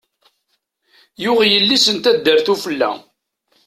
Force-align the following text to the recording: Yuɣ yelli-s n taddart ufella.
Yuɣ 1.23 1.39
yelli-s 1.51 1.85
n 1.95 1.97
taddart 2.03 2.47
ufella. 2.53 2.91